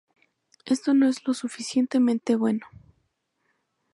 [0.65, 2.65] Esto no es lo suficientemente bueno.